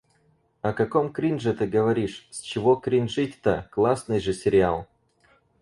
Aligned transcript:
О 0.63 0.73
каком 0.73 1.13
кринже 1.13 1.53
ты 1.53 1.67
говоришь? 1.67 2.27
С 2.31 2.39
чего 2.39 2.75
кринжить-то, 2.75 3.67
классный 3.69 4.19
же 4.19 4.33
сериал! 4.33 4.87